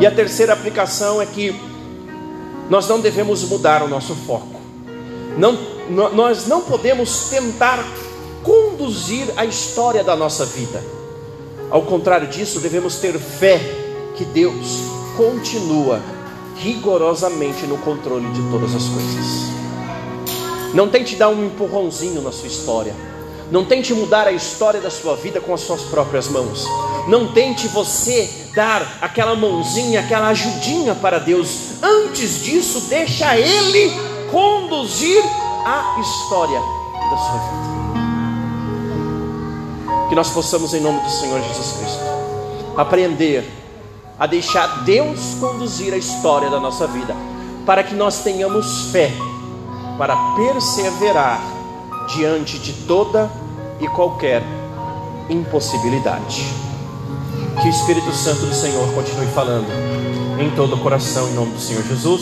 [0.00, 1.71] E a terceira aplicação é que
[2.68, 4.60] nós não devemos mudar o nosso foco.
[5.36, 5.58] Não,
[6.14, 7.84] nós não podemos tentar
[8.42, 10.82] conduzir a história da nossa vida.
[11.70, 13.60] Ao contrário disso, devemos ter fé
[14.14, 14.80] que Deus
[15.16, 16.02] continua
[16.56, 19.52] rigorosamente no controle de todas as coisas.
[20.74, 22.94] Não tente dar um empurrãozinho na sua história.
[23.52, 26.64] Não tente mudar a história da sua vida com as suas próprias mãos.
[27.06, 31.82] Não tente você dar aquela mãozinha, aquela ajudinha para Deus.
[31.82, 33.92] Antes disso, deixa Ele
[34.30, 35.22] conduzir
[35.66, 37.72] a história da sua vida.
[40.08, 42.00] Que nós possamos, em nome do Senhor Jesus Cristo,
[42.74, 43.44] aprender
[44.18, 47.14] a deixar Deus conduzir a história da nossa vida,
[47.66, 49.12] para que nós tenhamos fé
[49.98, 51.38] para perseverar
[52.14, 53.41] diante de toda
[53.82, 54.42] e qualquer
[55.28, 56.44] impossibilidade.
[57.60, 59.66] Que o Espírito Santo do Senhor continue falando
[60.40, 62.02] em todo o coração, em nome do Senhor Jesus.